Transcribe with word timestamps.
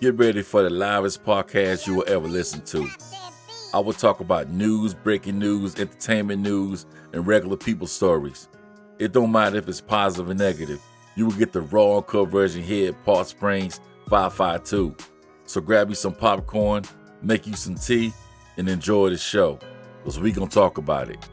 Get 0.00 0.16
ready 0.16 0.42
for 0.42 0.62
the 0.62 0.70
livest 0.70 1.24
podcast 1.24 1.88
you 1.88 1.96
will 1.96 2.04
ever 2.06 2.28
listen 2.28 2.60
to. 2.66 2.88
I 3.74 3.80
will 3.80 3.92
talk 3.92 4.20
about 4.20 4.48
news, 4.48 4.94
breaking 4.94 5.40
news, 5.40 5.74
entertainment 5.74 6.40
news, 6.40 6.86
and 7.12 7.26
regular 7.26 7.56
people 7.56 7.88
stories. 7.88 8.48
It 9.00 9.10
don't 9.10 9.32
matter 9.32 9.56
if 9.56 9.68
it's 9.68 9.80
positive 9.80 10.30
or 10.30 10.34
negative. 10.34 10.80
You 11.16 11.26
will 11.26 11.32
get 11.32 11.52
the 11.52 11.62
raw 11.62 11.96
and 11.96 12.06
cut 12.06 12.28
version 12.28 12.62
here 12.62 12.90
at 12.90 13.04
Park 13.04 13.26
Springs 13.26 13.80
552. 14.08 14.94
So 15.46 15.60
grab 15.60 15.88
you 15.88 15.96
some 15.96 16.14
popcorn, 16.14 16.84
make 17.20 17.48
you 17.48 17.54
some 17.54 17.74
tea, 17.74 18.12
and 18.56 18.68
enjoy 18.68 19.10
the 19.10 19.18
show. 19.18 19.58
Because 19.98 20.20
we 20.20 20.30
gonna 20.30 20.48
talk 20.48 20.78
about 20.78 21.10
it. 21.10 21.28